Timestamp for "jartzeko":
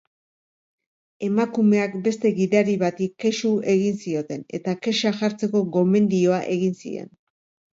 5.21-5.63